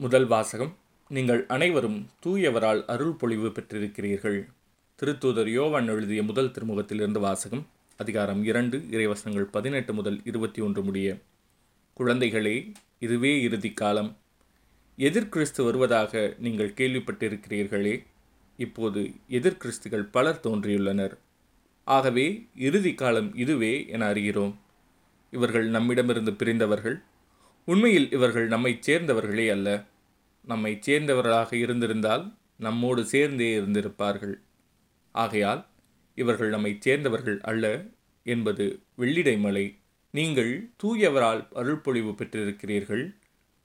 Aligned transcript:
முதல் 0.00 0.26
வாசகம். 0.26 0.76
நீங்கள் 1.08 1.46
அனைவரும் 1.46 2.06
தூயவரால் 2.26 2.84
அருள் 2.86 3.12
பொழிவு 3.12 3.48
பெற்றிருக்கிறீர்கள். 3.48 4.46
திருத்தூதர் 5.02 5.48
யோவான் 5.48 5.88
எழுதிய 5.88 6.22
முதல் 6.22 6.50
திருமுகத்திலிருந்து 6.50 7.18
வாசகம் 7.18 7.66
அதிகாரம் 7.96 8.44
இரண்டு 8.44 8.78
இறைவசனங்கள் 8.78 9.42
பதினெட்டு 9.42 9.94
முதல் 9.94 10.20
இருபத்தி 10.24 10.62
ஒன்று 10.62 10.82
முடிய. 10.82 11.16
குழந்தைகளே 11.98 12.72
இதுவே 12.98 13.42
இறுதி 13.42 13.72
காலம். 13.72 14.16
எதிர்கிறிஸ்து 14.98 15.64
வருவதாக 15.64 16.34
நீங்கள் 16.38 16.74
கேள்விப்பட்டிருக்கிறீர்களே. 16.76 18.04
இப்போது 18.56 19.10
எதிர்கிறிஸ்துகள் 19.30 20.08
பலர் 20.10 20.40
தோன்றியுள்ளனர். 20.42 21.18
ஆகவே 21.84 22.46
இறுதி 22.54 22.94
காலம் 22.94 23.34
இதுவே 23.34 23.88
என 23.88 24.12
அறிகிறோம். 24.12 24.54
இவர்கள் 25.30 25.68
நம்மிடமிருந்து 25.68 26.34
பிரிந்தவர்கள் 26.34 27.02
உண்மையில் 27.68 28.10
இவர்கள் 28.10 28.46
நம்மைச் 28.46 28.90
சேர்ந்தவர்களே 28.90 29.46
அல்ல. 29.50 29.68
நம்மை 30.44 30.78
சேர்ந்தவர்களாக 30.86 31.50
இருந்திருந்தால் 31.54 32.24
நம்மோடு 32.56 33.04
சேர்ந்தே 33.04 33.48
இருந்திருப்பார்கள். 33.60 34.36
ஆகையால் 35.14 35.66
இவர்கள் 36.14 36.48
நம்மை 36.48 36.76
சேர்ந்தவர்கள் 36.80 37.40
அல்ல 37.40 37.64
என்பது 38.26 38.64
வெள்ளிடை 38.96 39.38
மலை. 39.38 39.66
நீங்கள் 40.14 40.52
தூயவரால் 40.82 41.42
அருள்பொழிவு 41.54 42.12
பெற்றிருக்கிறீர்கள். 42.14 43.04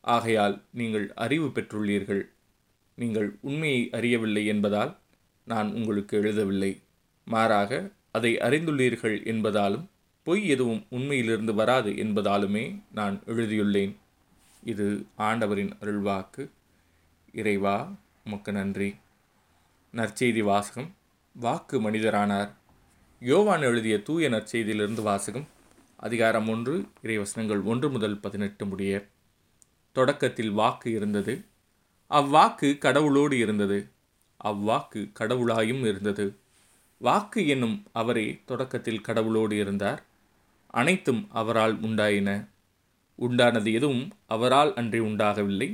ஆகையால் 0.00 0.56
நீங்கள் 0.72 1.06
அறிவு 1.14 1.48
பெற்றுள்ளீர்கள். 1.48 2.24
நீங்கள் 2.98 3.28
உண்மையை 3.40 3.90
அறியவில்லை 3.92 4.46
என்பதால் 4.46 4.92
நான் 5.46 5.70
உங்களுக்கு 5.72 6.14
எழுதவில்லை. 6.22 6.72
மாறாக 7.26 7.90
அதை 8.12 8.32
அறிந்துள்ளீர்கள் 8.38 9.16
என்பதாலும் 9.32 9.86
பொய் 10.24 10.48
எதுவும் 10.48 10.86
உண்மையிலிருந்து 10.90 11.54
வராது 11.54 11.90
என்பதாலுமே 11.90 12.82
நான் 12.92 13.22
எழுதியுள்ளேன். 13.26 13.96
இது 14.64 15.06
ஆண்டவரின் 15.16 15.72
அருள்வாக்கு. 15.80 16.50
இறைவா 17.32 17.92
உமக்கு 18.24 18.52
நன்றி. 18.52 18.94
நற்செய்தி 19.92 20.42
வாசகம். 20.42 20.94
வாக்கு 21.32 21.80
மனிதரானார். 21.80 22.50
யோவான் 23.20 23.62
எழுதிய 23.62 24.02
தூய 24.02 24.28
நற்செய்தியிலிருந்து 24.28 25.02
வாசகம். 25.02 25.46
அதிகாரம் 25.96 26.48
ஒன்று 26.48 26.84
இறைவசனங்கள் 27.02 27.62
ஒன்று 27.62 27.90
முதல் 27.90 28.18
பதினெட்டு 28.18 28.66
முடிய. 28.66 29.06
தொடக்கத்தில் 29.92 30.50
வாக்கு 30.50 30.90
இருந்தது. 30.90 31.44
அவ்வாக்கு 32.10 32.78
கடவுளோடு 32.78 33.32
இருந்தது. 33.32 33.88
அவ்வாக்கு 34.44 35.12
கடவுளாயும் 35.20 35.80
இருந்தது. 35.80 36.36
வாக்கு 36.98 37.48
என்னும் 37.48 37.84
அவரே 37.92 38.40
தொடக்கத்தில் 38.44 39.00
கடவுளோடு 39.00 39.52
இருந்தார். 39.52 40.12
அனைத்தும் 40.74 41.26
அவரால் 41.30 41.80
உண்டாயின. 41.80 42.48
உண்டானது 43.18 43.72
எதுவும் 43.72 44.12
அவரால் 44.26 44.74
அன்றி 44.74 44.98
உண்டாகவில்லை. 44.98 45.68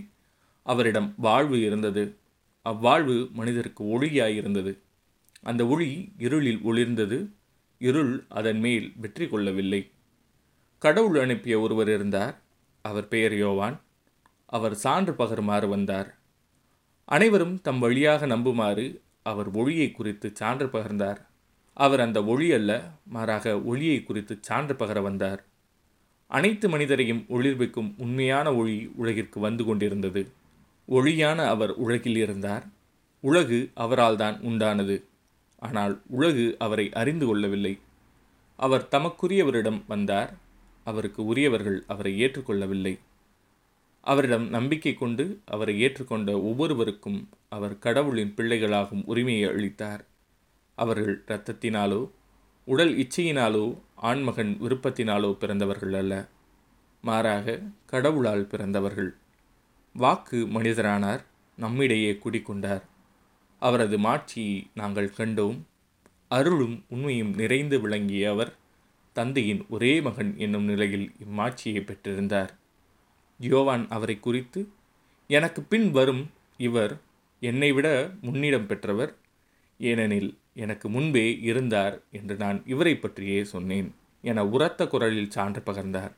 அவரிடம் 0.67 1.15
வாழ்வு 1.17 1.61
இருந்தது. 1.61 2.03
அவ்வாழ்வு 2.65 3.31
மனிதருக்கு 3.31 3.85
ஒளியாயிருந்தது. 3.85 4.73
அந்த 5.43 5.67
ஒளி 5.67 6.13
இருளில் 6.19 6.61
ஒளிர்ந்தது. 6.65 7.19
இருள் 7.79 8.25
அதன் 8.29 8.61
மேல் 8.61 8.93
வெற்றி 8.97 9.29
கொள்ளவில்லை. 9.29 9.91
கடவுள் 10.79 11.19
அனுப்பிய 11.19 11.61
ஒருவர் 11.61 11.89
இருந்தார். 11.89 12.37
அவர் 12.85 13.09
பெயர் 13.09 13.35
யோவான். 13.35 13.81
அவர் 14.47 14.75
சான்று 14.75 15.13
பகருமாறு 15.13 15.69
வந்தார். 15.69 16.19
அனைவரும் 17.05 17.61
தம் 17.61 17.79
வழியாக 17.79 18.27
நம்புமாறு 18.27 18.87
அவர் 19.23 19.49
ஒளியை 19.51 19.91
குறித்து 19.91 20.29
சான்று 20.35 20.67
பகர்ந்தார். 20.67 21.21
அவர் 21.81 22.01
அந்த 22.01 22.25
ஒளி 22.25 22.53
அல்ல 22.53 22.73
மாறாக 23.05 23.61
ஒளியை 23.63 24.03
குறித்து 24.03 24.35
சான்று 24.49 24.75
பகர 24.75 25.01
வந்தார். 25.01 25.41
அனைத்து 26.31 26.69
மனிதரையும் 26.69 27.23
ஒளிர்விக்கும் 27.29 27.95
உண்மையான 27.99 28.55
ஒளி 28.55 28.91
உலகிற்கு 28.97 29.41
வந்து 29.41 29.65
கொண்டிருந்தது. 29.65 30.23
ஒளியான 30.89 31.47
அவர் 31.49 31.73
உலகில் 31.77 32.17
இருந்தார். 32.17 32.65
உலகு 33.25 33.71
அவரால் 33.75 34.17
தான் 34.17 34.37
உண்டானது. 34.41 34.97
ஆனால் 35.59 35.95
உலகு 36.09 36.57
அவரை 36.59 36.87
அறிந்து 36.93 37.27
கொள்ளவில்லை. 37.27 37.79
அவர் 38.59 38.89
தமக்குரியவரிடம் 38.91 39.81
வந்தார். 39.87 40.33
அவருக்கு 40.87 41.25
உரியவர்கள் 41.25 41.79
அவரை 41.87 42.13
ஏற்றுக்கொள்ளவில்லை. 42.23 42.95
அவரிடம் 44.07 44.49
நம்பிக்கை 44.49 44.95
கொண்டு 44.95 45.25
அவரை 45.45 45.75
ஏற்றுக்கொண்ட 45.83 46.31
ஒவ்வொருவருக்கும் 46.43 47.19
அவர் 47.49 47.79
கடவுளின் 47.79 48.35
பிள்ளைகளாகும் 48.37 49.03
உரிமையை 49.05 49.49
அளித்தார். 49.51 50.03
அவர்கள் 50.81 51.25
இரத்தத்தினாலோ 51.29 52.01
உடல் 52.69 52.93
இச்சையினாலோ 52.97 53.65
ஆண்மகன் 54.09 54.53
விருப்பத்தினாலோ 54.61 55.31
பிறந்தவர்கள் 55.33 55.93
அல்ல. 55.93 56.15
மாறாக 57.05 57.47
கடவுளால் 57.87 58.47
பிறந்தவர்கள். 58.47 59.11
வாக்கு 59.95 60.39
மனிதரானார் 60.47 61.23
நம்மிடையே 61.59 62.13
குடிக்கொண்டார் 62.13 62.85
அவரது 63.63 63.97
மாட்சியை 63.99 64.57
நாங்கள் 64.75 65.17
கண்டோம். 65.17 65.59
அருளும் 66.29 66.77
உண்மையும் 66.89 67.33
நிறைந்து 67.35 67.77
விளங்கிய 67.81 68.31
அவர் 68.31 68.53
தந்தையின் 69.17 69.63
ஒரே 69.71 69.93
மகன் 70.01 70.33
என்னும் 70.39 70.65
நிலையில் 70.65 71.07
இம்மாட்சியை 71.25 71.81
பெற்றிருந்தார். 71.83 72.53
யோவான் 73.41 73.85
அவரை 73.89 74.17
குறித்து 74.21 74.61
எனக்கு 75.31 75.61
பின் 75.63 75.89
வரும் 75.91 76.23
இவர் 76.59 76.95
என்னை 77.43 77.71
விட 77.73 77.89
முன்னிடம் 78.23 78.67
பெற்றவர் 78.67 79.13
ஏனெனில் 79.81 80.31
எனக்கு 80.55 80.89
முன்பே 80.89 81.39
இருந்தார் 81.41 82.03
என்று 82.11 82.37
நான் 82.37 82.63
இவரை 82.67 82.97
பற்றியே 82.97 83.45
சொன்னேன் 83.45 83.95
என 84.23 84.45
உரத்த 84.45 84.87
குரலில் 84.87 85.31
சான்று 85.31 85.63
பகர்ந்தார். 85.67 86.13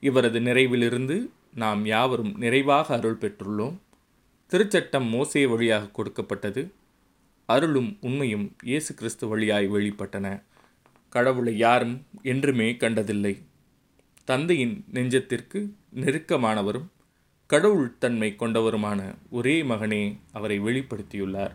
இவரது 0.00 0.40
நிறைவிலிருந்து 0.40 1.28
நாம் 1.54 1.86
யாவரும் 1.86 2.38
நிறைவாக 2.38 2.94
அருள் 2.94 3.18
பெற்றுள்ளோம். 3.20 3.76
திருச்சட்டம் 4.50 5.08
மோசே 5.08 5.46
வழியாக 5.46 5.86
கொடுக்கப்பட்டது. 5.86 6.72
அருளும் 7.46 7.98
உண்மையும் 8.00 8.56
இயேசு 8.62 8.94
கிறிஸ்து 8.94 9.28
வழியாய் 9.28 9.70
வெளிப்பட்டன. 9.70 10.42
கடவுளை 11.08 11.56
யாரும் 11.56 12.06
என்றுமே 12.22 12.76
கண்டதில்லை. 12.76 13.42
தந்தையின் 14.24 14.84
நெஞ்சத்திற்கு 14.92 15.70
நெருக்கமானவரும் 15.94 16.88
கடவுள் 17.46 17.98
தன்மை 17.98 18.34
கொண்டவருமான 18.38 19.14
ஒரே 19.30 19.62
மகனே 19.62 20.18
அவரை 20.32 20.60
வெளிப்படுத்தியுள்ளார். 20.60 21.54